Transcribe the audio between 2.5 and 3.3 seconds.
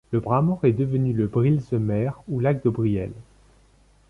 de Brielle.